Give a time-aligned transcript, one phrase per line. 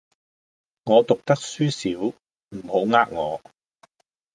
[0.85, 2.17] 我讀得書少，
[2.49, 3.41] 你唔好呃我